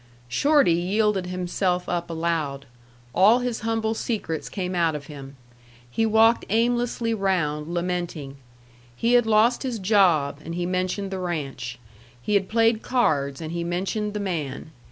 Shorty 0.27 0.73
yielded 0.73 1.27
himself 1.27 1.87
up 1.87 2.09
aloud. 2.09 2.65
All 3.13 3.37
his 3.37 3.59
humble 3.59 3.93
secrets 3.93 4.49
came 4.49 4.73
out 4.73 4.95
of 4.95 5.05
him. 5.05 5.35
He 5.91 6.07
walked 6.07 6.43
aimlessly 6.49 7.13
round, 7.13 7.71
lamenting. 7.71 8.37
He 8.95 9.13
had 9.13 9.27
lost 9.27 9.61
his 9.61 9.77
job, 9.77 10.39
and 10.43 10.55
he 10.55 10.65
mentioned 10.65 11.11
the 11.11 11.19
ranch. 11.19 11.77
He 12.19 12.33
had 12.33 12.49
played 12.49 12.81
cards, 12.81 13.41
and 13.41 13.51
he 13.51 13.63
mentioned 13.63 14.15
the 14.15 14.19
man. 14.19 14.71